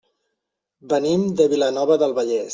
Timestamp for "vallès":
2.21-2.49